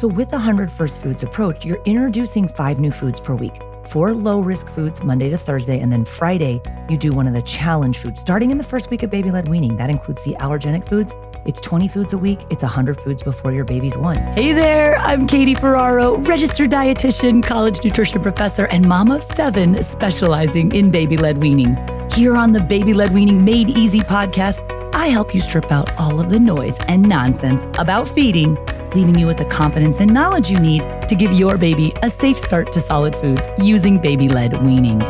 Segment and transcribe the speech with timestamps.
[0.00, 3.60] So, with the 100 First Foods approach, you're introducing five new foods per week.
[3.86, 7.42] Four low risk foods Monday to Thursday, and then Friday, you do one of the
[7.42, 8.18] challenge foods.
[8.18, 11.14] Starting in the first week of baby led weaning, that includes the allergenic foods.
[11.44, 12.46] It's 20 foods a week.
[12.48, 14.16] It's 100 foods before your baby's one.
[14.16, 20.72] Hey there, I'm Katie Ferraro, registered dietitian, college nutrition professor, and mom of seven specializing
[20.72, 21.76] in baby led weaning.
[22.12, 26.18] Here on the Baby Led Weaning Made Easy podcast, I help you strip out all
[26.20, 28.56] of the noise and nonsense about feeding
[28.94, 32.38] leaving you with the confidence and knowledge you need to give your baby a safe
[32.38, 35.00] start to solid foods using baby led weaning.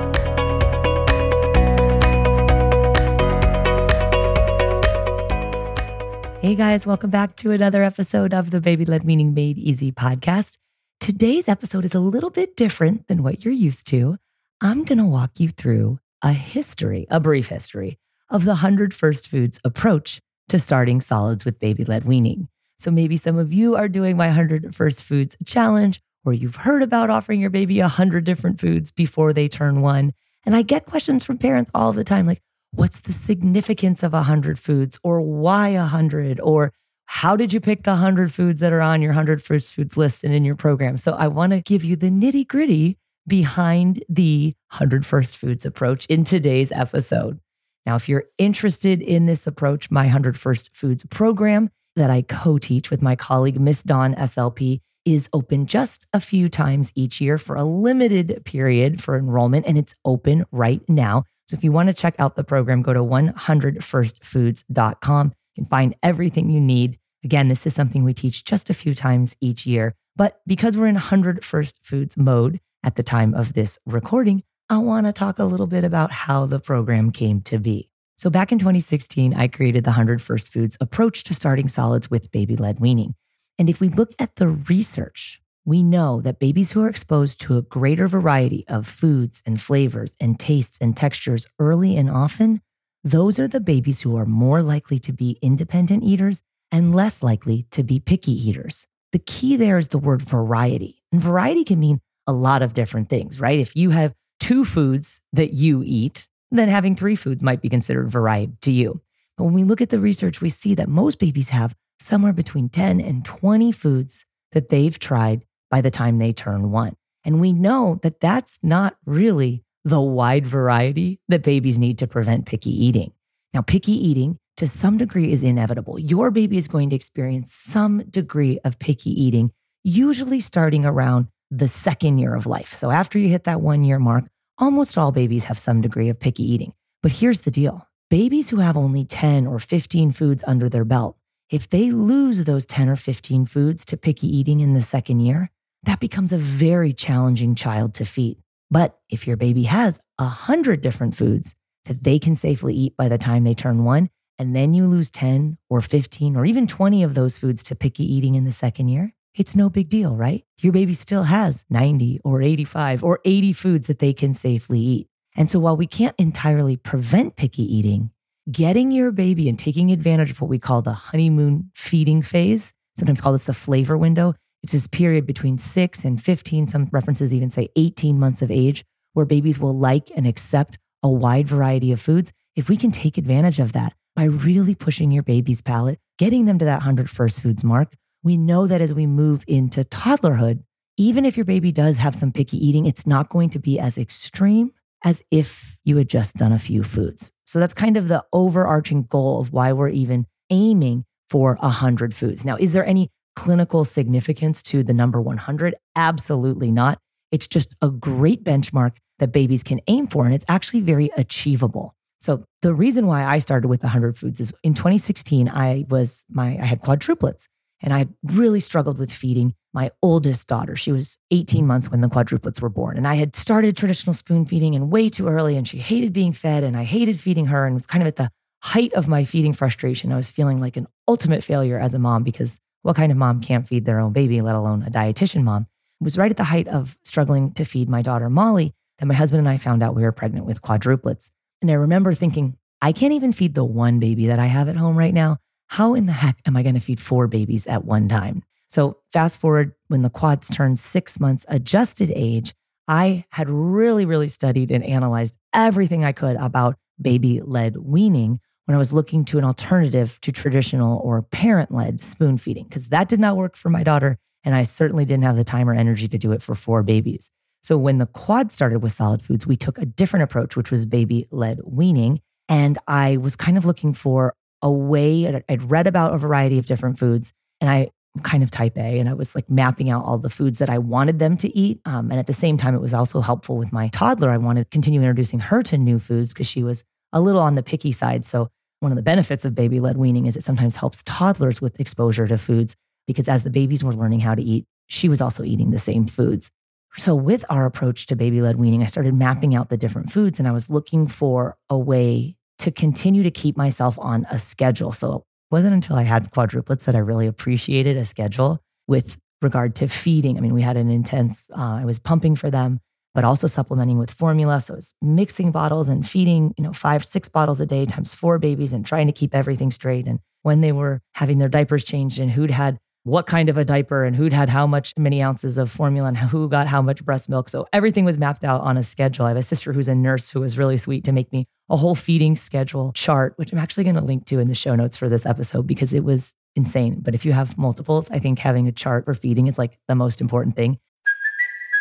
[6.41, 10.57] Hey guys, welcome back to another episode of the Baby Led Weaning Made Easy podcast.
[10.99, 14.17] Today's episode is a little bit different than what you're used to.
[14.61, 17.99] I'm going to walk you through a history, a brief history
[18.31, 22.49] of the 100 First Foods approach to starting solids with baby led weaning.
[22.81, 26.83] So maybe some of you are doing my 100 First Foods challenge, or you've heard
[26.83, 30.13] about offering your baby 100 different foods before they turn one.
[30.47, 32.41] And I get questions from parents all the time like,
[32.73, 36.73] what's the significance of 100 foods, or why 100, or
[37.05, 40.25] how did you pick the 100 foods that are on your 100 First Foods list
[40.25, 40.97] and in your program?
[40.97, 46.07] So I want to give you the nitty gritty behind the 100 First Foods approach
[46.07, 47.41] in today's episode.
[47.85, 52.59] Now, if you're interested in this approach, my 100 First Foods program that I co
[52.59, 57.37] teach with my colleague, Miss Dawn SLP, is open just a few times each year
[57.39, 61.25] for a limited period for enrollment, and it's open right now.
[61.49, 65.27] So if you want to check out the program, go to 100firstfoods.com.
[65.27, 66.99] You can find everything you need.
[67.25, 69.97] Again, this is something we teach just a few times each year.
[70.17, 74.79] But because we're in 100 First Foods mode at the time of this recording, I
[74.79, 77.90] want to talk a little bit about how the program came to be.
[78.21, 82.31] So back in 2016, I created the 100 First Foods approach to starting solids with
[82.31, 83.15] baby led weaning.
[83.59, 87.57] And if we look at the research, we know that babies who are exposed to
[87.57, 92.61] a greater variety of foods and flavors and tastes and textures early and often,
[93.03, 97.63] those are the babies who are more likely to be independent eaters and less likely
[97.71, 98.87] to be picky eaters.
[99.13, 101.03] The key there is the word variety.
[101.11, 103.59] And variety can mean a lot of different things, right?
[103.59, 106.27] If you have two foods that you eat,
[106.59, 109.01] then having three foods might be considered variety to you.
[109.37, 112.69] But when we look at the research, we see that most babies have somewhere between
[112.69, 116.97] 10 and 20 foods that they've tried by the time they turn one.
[117.25, 122.47] And we know that that's not really the wide variety that babies need to prevent
[122.47, 123.13] picky eating.
[123.55, 125.99] Now, picky eating to some degree is inevitable.
[125.99, 131.69] Your baby is going to experience some degree of picky eating, usually starting around the
[131.69, 132.73] second year of life.
[132.73, 134.25] So after you hit that one year mark,
[134.61, 136.75] Almost all babies have some degree of picky eating.
[137.03, 141.17] But here's the deal babies who have only 10 or 15 foods under their belt,
[141.49, 145.51] if they lose those 10 or 15 foods to picky eating in the second year,
[145.85, 148.37] that becomes a very challenging child to feed.
[148.71, 151.55] But if your baby has 100 different foods
[151.87, 155.11] that they can safely eat by the time they turn one, and then you lose
[155.11, 158.89] 10 or 15 or even 20 of those foods to picky eating in the second
[158.89, 160.45] year, it's no big deal, right?
[160.61, 165.07] Your baby still has 90 or 85 or 80 foods that they can safely eat.
[165.35, 168.11] And so while we can't entirely prevent picky eating,
[168.53, 173.23] getting your baby and taking advantage of what we call the honeymoon feeding phase, sometimes
[173.23, 177.49] called this the flavor window, it's this period between six and 15, some references even
[177.49, 178.85] say 18 months of age,
[179.15, 182.31] where babies will like and accept a wide variety of foods.
[182.57, 186.59] If we can take advantage of that by really pushing your baby's palate, getting them
[186.59, 190.63] to that 100 first foods mark, we know that as we move into toddlerhood,
[190.97, 193.97] even if your baby does have some picky eating, it's not going to be as
[193.97, 194.71] extreme
[195.05, 197.33] as if you had just done a few foods.
[197.47, 202.45] So that's kind of the overarching goal of why we're even aiming for 100 foods.
[202.45, 205.75] Now, is there any clinical significance to the number 100?
[205.97, 206.99] Absolutely not.
[207.33, 211.95] It's just a great benchmark that babies can aim for, and it's actually very achievable.
[212.21, 216.59] So the reason why I started with 100 foods is in 2016 I was my
[216.61, 217.47] I had quadruplets
[217.81, 220.77] and I really struggled with feeding my oldest daughter.
[220.77, 222.97] She was 18 months when the quadruplets were born.
[222.97, 226.33] And I had started traditional spoon feeding and way too early and she hated being
[226.33, 228.31] fed and I hated feeding her and was kind of at the
[228.63, 230.13] height of my feeding frustration.
[230.13, 233.41] I was feeling like an ultimate failure as a mom because what kind of mom
[233.41, 235.67] can't feed their own baby, let alone a dietitian mom?
[236.01, 239.15] It was right at the height of struggling to feed my daughter Molly that my
[239.15, 241.31] husband and I found out we were pregnant with quadruplets.
[241.63, 244.77] And I remember thinking, I can't even feed the one baby that I have at
[244.77, 245.39] home right now.
[245.71, 248.43] How in the heck am I going to feed four babies at one time?
[248.67, 252.55] So, fast forward when the quads turned six months adjusted age,
[252.89, 258.75] I had really, really studied and analyzed everything I could about baby led weaning when
[258.75, 263.09] I was looking to an alternative to traditional or parent led spoon feeding, because that
[263.09, 264.19] did not work for my daughter.
[264.43, 267.31] And I certainly didn't have the time or energy to do it for four babies.
[267.63, 270.85] So when the quad started with solid foods, we took a different approach, which was
[270.85, 272.23] baby led weaning.
[272.49, 276.67] And I was kind of looking for a way, I'd read about a variety of
[276.67, 277.91] different foods and I
[278.23, 280.79] kind of type A and I was like mapping out all the foods that I
[280.79, 281.81] wanted them to eat.
[281.85, 284.31] Um, and at the same time, it was also helpful with my toddler.
[284.31, 287.55] I wanted to continue introducing her to new foods because she was a little on
[287.55, 288.25] the picky side.
[288.25, 288.49] So
[288.81, 292.27] one of the benefits of baby led weaning is it sometimes helps toddlers with exposure
[292.27, 292.75] to foods
[293.07, 296.07] because as the babies were learning how to eat, she was also eating the same
[296.07, 296.51] foods.
[296.97, 300.41] So, with our approach to baby led weaning, I started mapping out the different foods
[300.41, 304.93] and I was looking for a way to continue to keep myself on a schedule.
[304.93, 309.75] So, it wasn't until I had quadruplets that I really appreciated a schedule with regard
[309.77, 310.37] to feeding.
[310.37, 312.79] I mean, we had an intense, uh, I was pumping for them,
[313.15, 314.61] but also supplementing with formula.
[314.61, 318.15] So, it was mixing bottles and feeding, you know, five, six bottles a day times
[318.15, 320.07] four babies and trying to keep everything straight.
[320.07, 323.65] And when they were having their diapers changed and who'd had what kind of a
[323.65, 327.05] diaper and who'd had how much many ounces of formula and who got how much
[327.05, 327.49] breast milk.
[327.49, 329.25] So everything was mapped out on a schedule.
[329.25, 331.77] I have a sister who's a nurse who was really sweet to make me a
[331.77, 334.97] whole feeding schedule chart, which I'm actually going to link to in the show notes
[334.97, 337.01] for this episode because it was insane.
[337.01, 339.95] But if you have multiples, I think having a chart for feeding is like the
[339.95, 340.79] most important thing.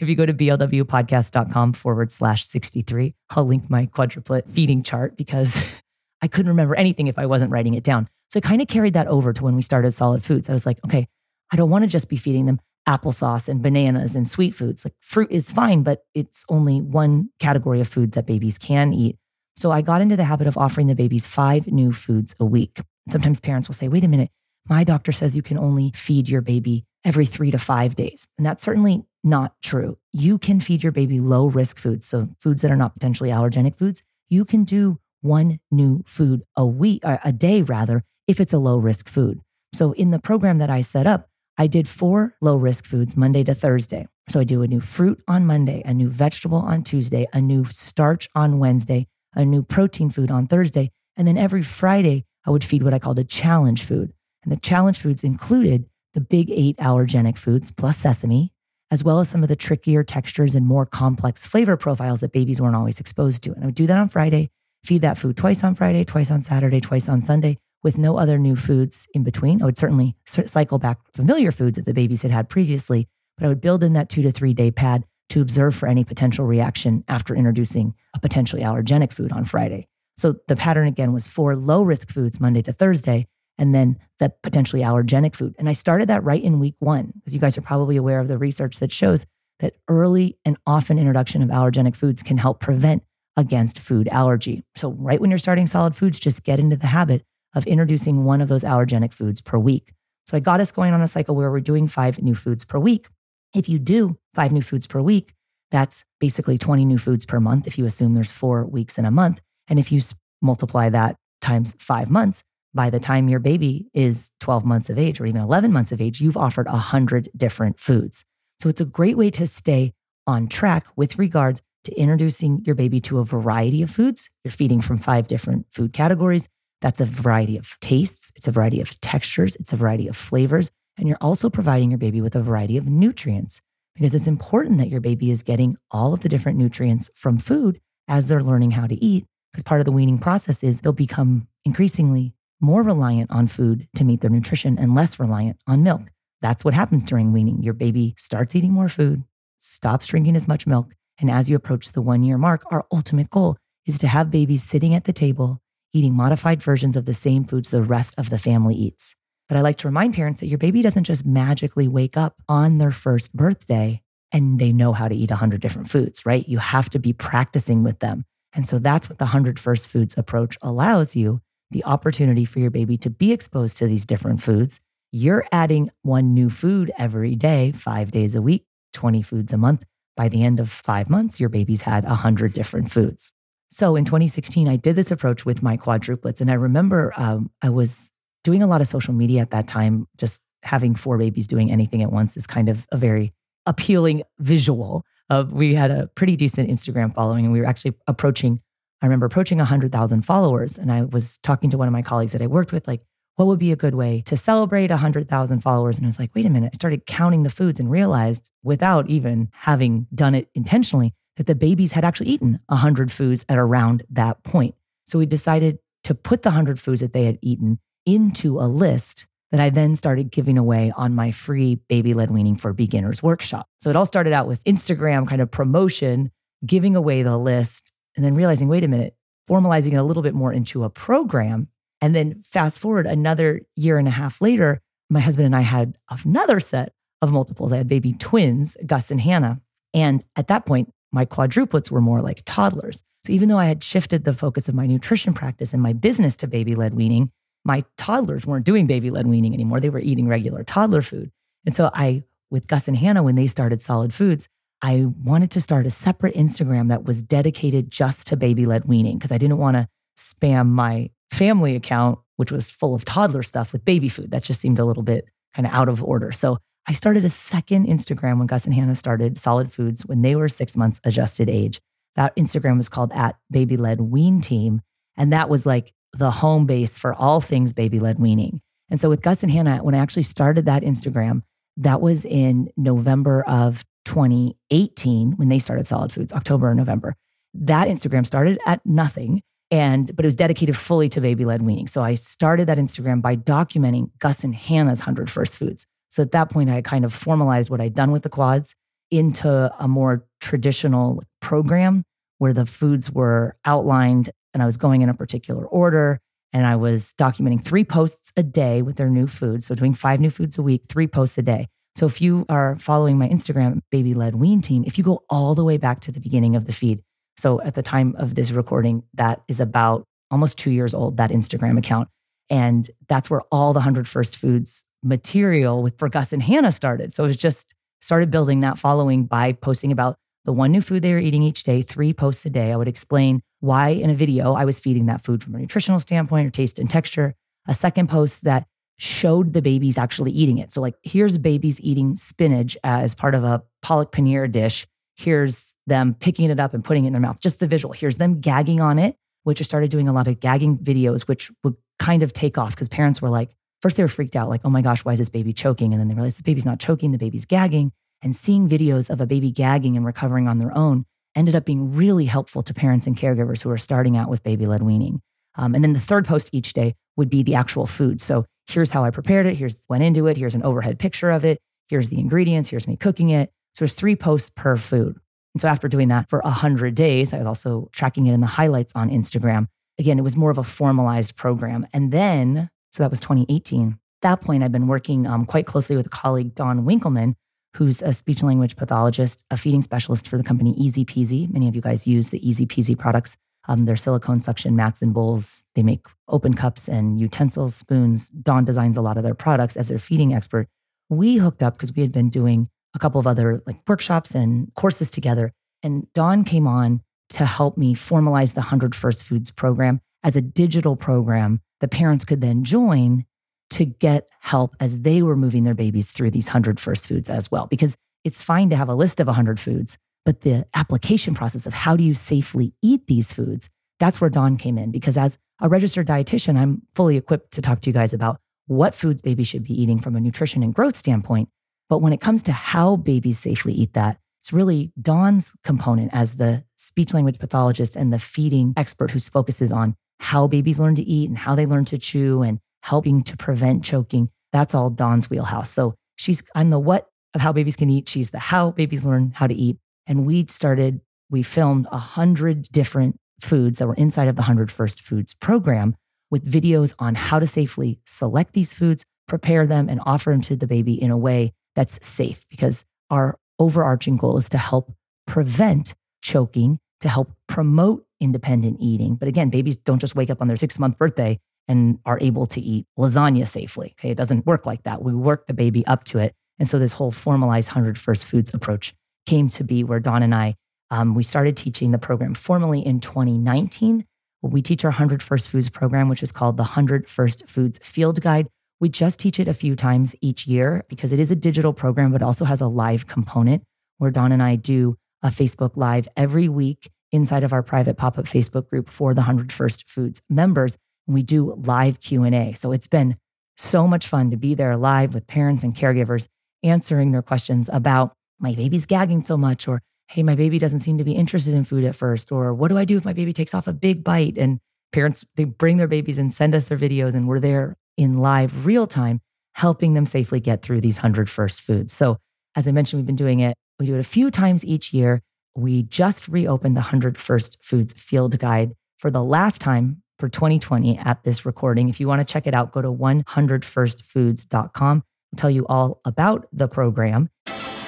[0.00, 5.62] If you go to blwpodcast.com forward slash 63, I'll link my quadruplet feeding chart because
[6.22, 8.08] I couldn't remember anything if I wasn't writing it down.
[8.30, 10.48] So I kind of carried that over to when we started solid foods.
[10.48, 11.06] I was like, okay,
[11.52, 14.84] I don't want to just be feeding them applesauce and bananas and sweet foods.
[14.84, 19.16] Like fruit is fine, but it's only one category of food that babies can eat.
[19.56, 22.80] So I got into the habit of offering the babies five new foods a week.
[23.10, 24.30] Sometimes parents will say, wait a minute,
[24.66, 28.28] my doctor says you can only feed your baby every three to five days.
[28.36, 29.98] And that's certainly not true.
[30.12, 33.76] You can feed your baby low risk foods, so foods that are not potentially allergenic
[33.76, 34.02] foods.
[34.28, 38.58] You can do one new food a week, or a day rather, if it's a
[38.58, 39.40] low risk food.
[39.74, 43.44] So in the program that I set up, I did four low risk foods Monday
[43.44, 44.08] to Thursday.
[44.28, 47.64] So I do a new fruit on Monday, a new vegetable on Tuesday, a new
[47.66, 50.90] starch on Wednesday, a new protein food on Thursday.
[51.16, 54.12] And then every Friday, I would feed what I called a challenge food.
[54.42, 58.52] And the challenge foods included the big eight allergenic foods plus sesame,
[58.90, 62.60] as well as some of the trickier textures and more complex flavor profiles that babies
[62.60, 63.52] weren't always exposed to.
[63.52, 64.50] And I would do that on Friday,
[64.84, 68.38] feed that food twice on Friday, twice on Saturday, twice on Sunday, with no other
[68.38, 69.62] new foods in between.
[69.62, 73.48] I would certainly cycle back familiar foods that the babies had had previously, but I
[73.48, 77.04] would build in that two to three day pad to observe for any potential reaction
[77.06, 79.86] after introducing a potentially allergenic food on Friday.
[80.16, 83.28] So the pattern again was four low risk foods Monday to Thursday,
[83.60, 85.54] and then the potentially allergenic food.
[85.58, 88.26] And I started that right in week one, because you guys are probably aware of
[88.26, 89.26] the research that shows
[89.60, 93.02] that early and often introduction of allergenic foods can help prevent
[93.36, 94.64] against food allergy.
[94.74, 97.22] So, right when you're starting solid foods, just get into the habit
[97.54, 99.92] of introducing one of those allergenic foods per week.
[100.26, 102.78] So, I got us going on a cycle where we're doing five new foods per
[102.78, 103.08] week.
[103.54, 105.34] If you do five new foods per week,
[105.70, 109.10] that's basically 20 new foods per month if you assume there's four weeks in a
[109.10, 109.40] month.
[109.68, 110.00] And if you
[110.40, 112.42] multiply that times five months,
[112.74, 116.00] by the time your baby is 12 months of age or even 11 months of
[116.00, 118.24] age, you've offered 100 different foods.
[118.60, 119.92] So it's a great way to stay
[120.26, 124.30] on track with regards to introducing your baby to a variety of foods.
[124.44, 126.48] You're feeding from five different food categories.
[126.80, 130.70] That's a variety of tastes, it's a variety of textures, it's a variety of flavors.
[130.96, 133.60] And you're also providing your baby with a variety of nutrients
[133.94, 137.80] because it's important that your baby is getting all of the different nutrients from food
[138.08, 139.26] as they're learning how to eat.
[139.52, 144.04] Because part of the weaning process is they'll become increasingly more reliant on food to
[144.04, 146.02] meet their nutrition and less reliant on milk.
[146.42, 147.62] That's what happens during weaning.
[147.62, 149.24] Your baby starts eating more food,
[149.58, 150.94] stops drinking as much milk.
[151.18, 154.62] And as you approach the one year mark, our ultimate goal is to have babies
[154.62, 155.60] sitting at the table
[155.92, 159.16] eating modified versions of the same foods the rest of the family eats.
[159.48, 162.78] But I like to remind parents that your baby doesn't just magically wake up on
[162.78, 164.00] their first birthday
[164.32, 166.48] and they know how to eat 100 different foods, right?
[166.48, 168.24] You have to be practicing with them.
[168.52, 171.40] And so that's what the 100 First Foods approach allows you
[171.70, 174.80] the opportunity for your baby to be exposed to these different foods.
[175.12, 179.84] You're adding one new food every day, five days a week, 20 foods a month.
[180.16, 183.32] By the end of five months, your baby's had 100 different foods.
[183.70, 186.40] So in 2016, I did this approach with my quadruplets.
[186.40, 188.10] And I remember um, I was
[188.42, 190.08] doing a lot of social media at that time.
[190.16, 193.32] Just having four babies doing anything at once is kind of a very
[193.66, 195.04] appealing visual.
[195.28, 198.60] Of we had a pretty decent Instagram following, and we were actually approaching
[199.02, 202.42] I remember approaching 100,000 followers and I was talking to one of my colleagues that
[202.42, 203.02] I worked with, like,
[203.36, 205.96] what would be a good way to celebrate 100,000 followers?
[205.96, 206.72] And I was like, wait a minute.
[206.74, 211.54] I started counting the foods and realized without even having done it intentionally that the
[211.54, 214.74] babies had actually eaten 100 foods at around that point.
[215.06, 219.26] So we decided to put the 100 foods that they had eaten into a list
[219.50, 223.66] that I then started giving away on my free baby led weaning for beginners workshop.
[223.80, 226.30] So it all started out with Instagram kind of promotion,
[226.64, 229.14] giving away the list and then realizing, wait a minute,
[229.48, 231.68] formalizing it a little bit more into a program.
[232.00, 235.98] And then fast forward another year and a half later, my husband and I had
[236.24, 237.72] another set of multiples.
[237.72, 239.60] I had baby twins, Gus and Hannah.
[239.92, 243.02] And at that point, my quadruplets were more like toddlers.
[243.24, 246.36] So even though I had shifted the focus of my nutrition practice and my business
[246.36, 247.30] to baby led weaning,
[247.64, 249.80] my toddlers weren't doing baby led weaning anymore.
[249.80, 251.30] They were eating regular toddler food.
[251.66, 254.48] And so I, with Gus and Hannah, when they started solid foods,
[254.82, 259.18] I wanted to start a separate Instagram that was dedicated just to baby led weaning
[259.18, 263.72] because I didn't want to spam my family account, which was full of toddler stuff
[263.72, 264.30] with baby food.
[264.30, 266.32] That just seemed a little bit kind of out of order.
[266.32, 266.58] So
[266.88, 270.48] I started a second Instagram when Gus and Hannah started Solid Foods when they were
[270.48, 271.80] six months adjusted age.
[272.16, 274.80] That Instagram was called at Baby Led Wean Team.
[275.16, 278.60] And that was like the home base for all things baby led weaning.
[278.88, 281.42] And so with Gus and Hannah, when I actually started that Instagram,
[281.76, 287.14] that was in November of 2018 when they started Solid Foods, October or November.
[287.54, 289.40] That Instagram started at nothing
[289.70, 291.86] and but it was dedicated fully to baby led weaning.
[291.86, 295.86] So I started that Instagram by documenting Gus and Hannah's 100 first foods.
[296.08, 298.74] So at that point I kind of formalized what I'd done with the quads
[299.12, 302.02] into a more traditional program
[302.38, 306.18] where the foods were outlined and I was going in a particular order
[306.52, 309.66] and I was documenting three posts a day with their new foods.
[309.66, 311.68] So doing five new foods a week, three posts a day.
[312.00, 315.54] So if you are following my Instagram baby led wean team, if you go all
[315.54, 317.02] the way back to the beginning of the feed,
[317.36, 321.28] so at the time of this recording, that is about almost two years old, that
[321.28, 322.08] Instagram account.
[322.48, 327.12] And that's where all the 100 First Foods material with for Gus and Hannah started.
[327.12, 330.16] So it was just started building that following by posting about
[330.46, 332.72] the one new food they were eating each day, three posts a day.
[332.72, 336.00] I would explain why in a video I was feeding that food from a nutritional
[336.00, 337.34] standpoint or taste and texture.
[337.68, 338.66] A second post that
[339.00, 340.70] showed the babies actually eating it.
[340.70, 344.86] So, like, here's babies eating spinach as part of a palak paneer dish.
[345.16, 347.94] Here's them picking it up and putting it in their mouth, just the visual.
[347.94, 351.50] Here's them gagging on it, which I started doing a lot of gagging videos, which
[351.64, 354.60] would kind of take off because parents were like, first they were freaked out, like,
[354.64, 355.94] oh my gosh, why is this baby choking?
[355.94, 357.92] And then they realized the baby's not choking, the baby's gagging.
[358.22, 361.94] And seeing videos of a baby gagging and recovering on their own ended up being
[361.94, 365.22] really helpful to parents and caregivers who are starting out with baby led weaning.
[365.54, 368.20] Um, and then the third post each day would be the actual food.
[368.20, 369.56] So here's how I prepared it.
[369.56, 370.36] Here's went into it.
[370.36, 371.58] Here's an overhead picture of it.
[371.88, 372.70] Here's the ingredients.
[372.70, 373.50] Here's me cooking it.
[373.74, 375.18] So there's three posts per food.
[375.54, 378.46] And so after doing that for 100 days, I was also tracking it in the
[378.46, 379.66] highlights on Instagram.
[379.98, 381.86] Again, it was more of a formalized program.
[381.92, 383.88] And then, so that was 2018.
[383.90, 387.34] At that point, I've been working um, quite closely with a colleague, Dawn Winkelman,
[387.76, 391.52] who's a speech language pathologist, a feeding specialist for the company Easy Peasy.
[391.52, 393.36] Many of you guys use the Easy Peasy products.
[393.70, 395.62] Um, their silicone suction mats and bowls.
[395.76, 398.28] They make open cups and utensils, spoons.
[398.28, 400.66] Dawn designs a lot of their products as their feeding expert.
[401.08, 404.74] We hooked up because we had been doing a couple of other like workshops and
[404.74, 405.52] courses together.
[405.84, 410.40] And Dawn came on to help me formalize the 100 First Foods program as a
[410.40, 413.24] digital program that parents could then join
[413.70, 417.52] to get help as they were moving their babies through these 100 First Foods as
[417.52, 417.68] well.
[417.68, 421.74] Because it's fine to have a list of 100 foods, but the application process of
[421.74, 424.90] how do you safely eat these foods, that's where Dawn came in.
[424.90, 428.94] Because as a registered dietitian, I'm fully equipped to talk to you guys about what
[428.94, 431.48] foods babies should be eating from a nutrition and growth standpoint.
[431.88, 436.32] But when it comes to how babies safely eat that, it's really Dawn's component as
[436.32, 441.02] the speech language pathologist and the feeding expert who focuses on how babies learn to
[441.02, 444.30] eat and how they learn to chew and helping to prevent choking.
[444.52, 445.70] That's all Dawn's wheelhouse.
[445.70, 448.08] So she's, I'm the what of how babies can eat.
[448.08, 449.76] She's the how babies learn how to eat.
[450.10, 454.72] And we started, we filmed a hundred different foods that were inside of the 100
[454.72, 455.94] First Foods program
[456.32, 460.56] with videos on how to safely select these foods, prepare them, and offer them to
[460.56, 464.92] the baby in a way that's safe because our overarching goal is to help
[465.28, 469.14] prevent choking, to help promote independent eating.
[469.14, 471.38] But again, babies don't just wake up on their six month birthday
[471.68, 473.94] and are able to eat lasagna safely.
[473.96, 475.02] Okay, it doesn't work like that.
[475.02, 476.34] We work the baby up to it.
[476.58, 478.92] And so this whole formalized 100 First Foods approach
[479.30, 480.56] came to be where Dawn and I,
[480.90, 484.04] um, we started teaching the program formally in 2019.
[484.42, 488.20] We teach our 100 First Foods program, which is called the 100 First Foods Field
[488.20, 488.48] Guide.
[488.80, 492.10] We just teach it a few times each year because it is a digital program,
[492.10, 493.62] but also has a live component
[493.98, 498.24] where Dawn and I do a Facebook Live every week inside of our private pop-up
[498.24, 500.76] Facebook group for the 100 First Foods members.
[501.06, 502.54] And we do live Q&A.
[502.54, 503.16] So it's been
[503.56, 506.26] so much fun to be there live with parents and caregivers
[506.64, 510.98] answering their questions about my baby's gagging so much or hey, my baby doesn't seem
[510.98, 513.32] to be interested in food at first, or what do I do if my baby
[513.32, 514.36] takes off a big bite?
[514.36, 514.58] And
[514.92, 518.66] parents, they bring their babies and send us their videos, and we're there in live
[518.66, 519.20] real time,
[519.54, 521.92] helping them safely get through these 100 first foods.
[521.92, 522.16] So,
[522.56, 523.56] as I mentioned, we've been doing it.
[523.78, 525.22] We do it a few times each year.
[525.54, 530.98] We just reopened the 100 First Foods Field Guide for the last time for 2020
[530.98, 531.88] at this recording.
[531.88, 535.04] If you want to check it out, go to 100firstfoods.com.
[535.32, 537.30] I'll tell you all about the program.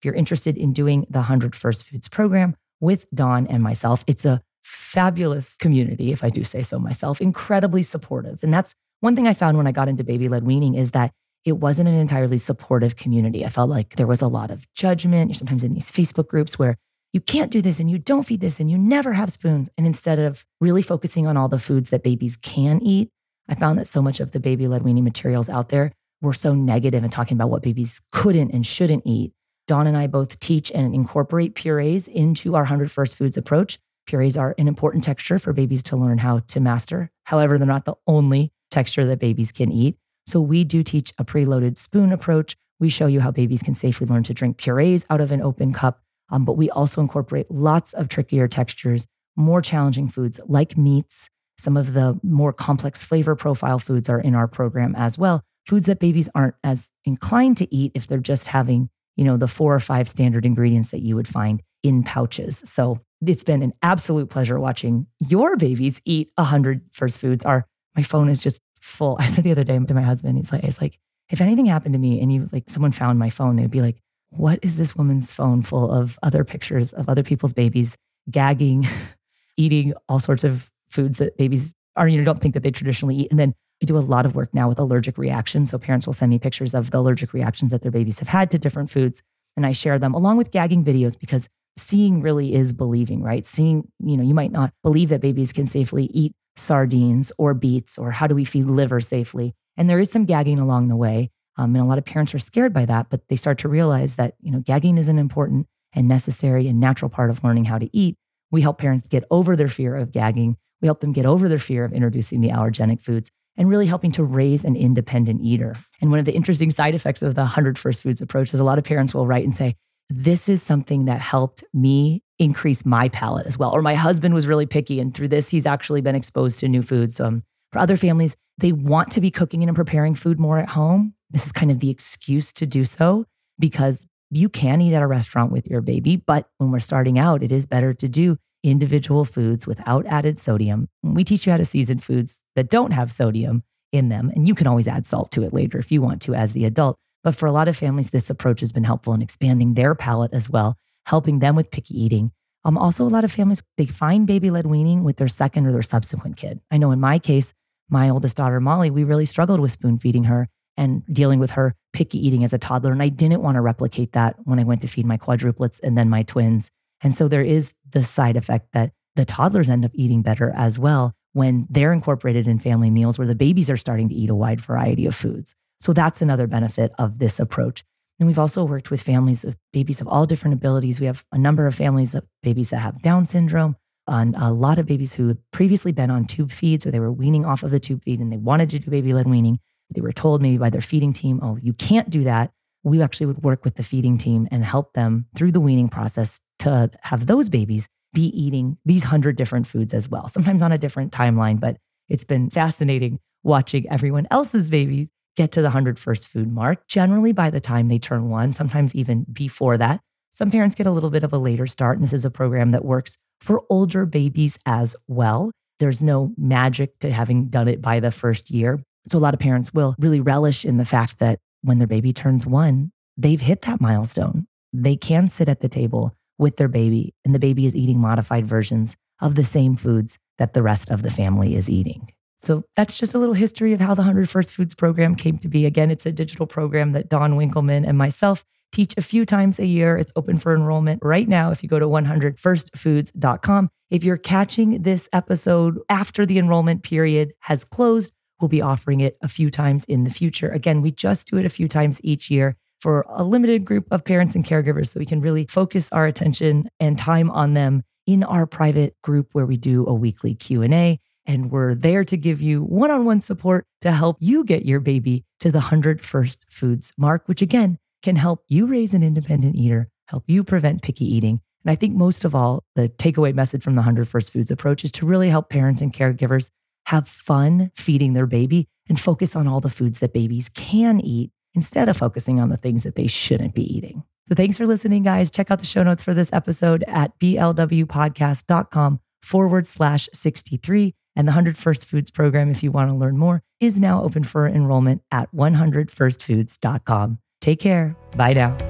[0.00, 4.24] If you're interested in doing the 100 First Foods program with Dawn and myself, it's
[4.24, 8.42] a fabulous community, if I do say so myself, incredibly supportive.
[8.42, 11.10] And that's one thing I found when I got into baby led weaning is that
[11.44, 13.44] it wasn't an entirely supportive community.
[13.44, 15.28] I felt like there was a lot of judgment.
[15.28, 16.76] You're sometimes in these Facebook groups where
[17.12, 19.68] you can't do this and you don't feed this and you never have spoons.
[19.76, 23.10] And instead of really focusing on all the foods that babies can eat,
[23.50, 26.54] I found that so much of the baby led weaning materials out there were so
[26.54, 29.32] negative and talking about what babies couldn't and shouldn't eat
[29.70, 33.78] Dawn and I both teach and incorporate purees into our 100 First Foods approach.
[34.04, 37.12] Purees are an important texture for babies to learn how to master.
[37.22, 39.96] However, they're not the only texture that babies can eat.
[40.26, 42.56] So we do teach a preloaded spoon approach.
[42.80, 45.72] We show you how babies can safely learn to drink purees out of an open
[45.72, 46.02] cup.
[46.30, 49.06] Um, but we also incorporate lots of trickier textures,
[49.36, 51.30] more challenging foods like meats.
[51.58, 55.44] Some of the more complex flavor profile foods are in our program as well.
[55.68, 59.48] Foods that babies aren't as inclined to eat if they're just having you know, the
[59.48, 62.62] four or five standard ingredients that you would find in pouches.
[62.64, 67.44] So it's been an absolute pleasure watching your babies eat 100 first foods.
[67.44, 69.16] Our, my phone is just full.
[69.20, 70.98] I said the other day to my husband, he's like, it's like,
[71.30, 74.00] if anything happened to me and you like someone found my phone, they'd be like,
[74.30, 77.96] what is this woman's phone full of other pictures of other people's babies
[78.30, 78.86] gagging,
[79.56, 83.16] eating all sorts of foods that babies are, you know, don't think that they traditionally
[83.16, 83.30] eat.
[83.30, 85.70] And then I do a lot of work now with allergic reactions.
[85.70, 88.50] So parents will send me pictures of the allergic reactions that their babies have had
[88.50, 89.22] to different foods.
[89.56, 93.46] And I share them along with gagging videos because seeing really is believing, right?
[93.46, 97.96] Seeing, you know, you might not believe that babies can safely eat sardines or beets
[97.96, 99.54] or how do we feed liver safely.
[99.76, 101.30] And there is some gagging along the way.
[101.56, 104.16] Um, and a lot of parents are scared by that, but they start to realize
[104.16, 107.78] that, you know, gagging is an important and necessary and natural part of learning how
[107.78, 108.16] to eat.
[108.50, 110.56] We help parents get over their fear of gagging.
[110.80, 114.12] We help them get over their fear of introducing the allergenic foods and really helping
[114.12, 115.74] to raise an independent eater.
[116.00, 118.64] And one of the interesting side effects of the 100 First Foods approach is a
[118.64, 119.76] lot of parents will write and say,
[120.08, 123.70] This is something that helped me increase my palate as well.
[123.70, 126.82] Or my husband was really picky, and through this, he's actually been exposed to new
[126.82, 127.16] foods.
[127.16, 130.70] So, um, for other families, they want to be cooking and preparing food more at
[130.70, 131.14] home.
[131.30, 133.26] This is kind of the excuse to do so
[133.58, 136.16] because you can eat at a restaurant with your baby.
[136.16, 140.88] But when we're starting out, it is better to do individual foods without added sodium.
[141.02, 144.30] We teach you how to season foods that don't have sodium in them.
[144.34, 146.64] And you can always add salt to it later if you want to as the
[146.64, 146.96] adult.
[147.24, 150.32] But for a lot of families, this approach has been helpful in expanding their palate
[150.32, 152.32] as well, helping them with picky eating.
[152.64, 155.72] Um, also, a lot of families, they find baby led weaning with their second or
[155.72, 156.60] their subsequent kid.
[156.70, 157.52] I know in my case,
[157.88, 160.48] my oldest daughter, Molly, we really struggled with spoon feeding her.
[160.76, 162.92] and dealing with her picky eating as a toddler.
[162.92, 165.98] And I didn't want to replicate that when I went to feed my quadruplets and
[165.98, 166.70] then my twins.
[167.02, 170.78] And so there is the side effect that the toddlers end up eating better as
[170.78, 174.34] well when they're incorporated in family meals where the babies are starting to eat a
[174.34, 175.54] wide variety of foods.
[175.80, 177.84] So that's another benefit of this approach.
[178.18, 181.00] And we've also worked with families of babies of all different abilities.
[181.00, 184.78] We have a number of families of babies that have Down syndrome, and a lot
[184.78, 187.70] of babies who had previously been on tube feeds or they were weaning off of
[187.70, 189.58] the tube feed and they wanted to do baby led weaning.
[189.94, 192.52] They were told maybe by their feeding team, oh, you can't do that.
[192.82, 196.40] We actually would work with the feeding team and help them through the weaning process
[196.60, 200.78] to have those babies be eating these hundred different foods as well, sometimes on a
[200.78, 201.60] different timeline.
[201.60, 201.76] But
[202.08, 207.32] it's been fascinating watching everyone else's babies get to the 100 first food mark, generally
[207.32, 210.00] by the time they turn one, sometimes even before that.
[210.32, 212.72] Some parents get a little bit of a later start, and this is a program
[212.72, 215.50] that works for older babies as well.
[215.78, 218.80] There's no magic to having done it by the first year.
[219.10, 222.12] So, a lot of parents will really relish in the fact that when their baby
[222.12, 224.46] turns one, they've hit that milestone.
[224.72, 228.46] They can sit at the table with their baby, and the baby is eating modified
[228.46, 232.08] versions of the same foods that the rest of the family is eating.
[232.42, 235.48] So that's just a little history of how the 100 First Foods program came to
[235.48, 235.66] be.
[235.66, 239.66] Again, it's a digital program that Dawn Winkelman and myself teach a few times a
[239.66, 239.96] year.
[239.98, 243.68] It's open for enrollment right now if you go to 100firstfoods.com.
[243.90, 249.18] If you're catching this episode after the enrollment period has closed, we'll be offering it
[249.20, 250.48] a few times in the future.
[250.48, 254.04] Again, we just do it a few times each year for a limited group of
[254.04, 258.24] parents and caregivers so we can really focus our attention and time on them in
[258.24, 262.62] our private group where we do a weekly Q&A and we're there to give you
[262.62, 266.92] one on one support to help you get your baby to the 100 First Foods
[266.96, 271.40] mark, which again can help you raise an independent eater, help you prevent picky eating.
[271.64, 274.82] And I think most of all, the takeaway message from the 100 First Foods approach
[274.82, 276.50] is to really help parents and caregivers
[276.86, 281.30] have fun feeding their baby and focus on all the foods that babies can eat
[281.54, 284.04] instead of focusing on the things that they shouldn't be eating.
[284.28, 285.30] So thanks for listening, guys.
[285.30, 290.94] Check out the show notes for this episode at blwpodcast.com forward slash 63.
[291.16, 294.22] And the 100 First Foods program, if you want to learn more, is now open
[294.22, 297.18] for enrollment at 100firstfoods.com.
[297.40, 297.96] Take care.
[298.16, 298.69] Bye now.